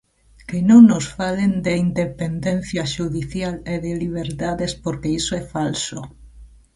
Que 0.49 0.59
non 0.69 0.81
nos 0.91 1.05
falen 1.17 1.51
de 1.65 1.73
independencia 1.87 2.83
xudicial 2.93 3.55
e 3.73 3.75
de 3.85 3.91
liberdades 4.03 4.71
porque 4.83 5.13
iso 5.19 5.31
é 5.41 5.43
falso. 5.55 5.99